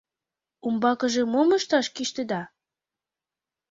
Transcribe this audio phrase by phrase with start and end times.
[0.67, 2.41] Умбакыже мом ышташ кӱштеда?